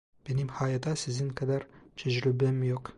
[0.29, 1.67] Benim hayatta sizin kadar
[1.97, 2.89] tecrübem yok.